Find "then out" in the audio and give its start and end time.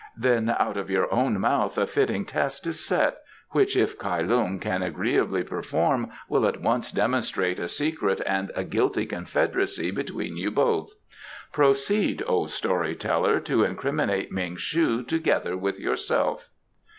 0.17-0.77